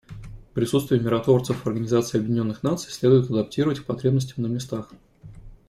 [0.55, 4.89] Присутствие миротворцев Организации Объединенных Наций следует адаптировать к потребностям на местах.